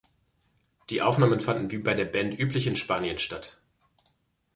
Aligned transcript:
Die 0.89 1.03
Aufnahmen 1.03 1.41
fanden 1.41 1.69
wie 1.69 1.77
bei 1.77 1.93
der 1.93 2.05
Band 2.05 2.33
üblich 2.39 2.65
in 2.65 2.75
Spanien 2.75 3.19
statt. 3.19 3.61